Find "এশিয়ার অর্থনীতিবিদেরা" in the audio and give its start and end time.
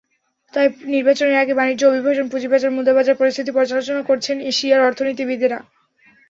4.51-5.59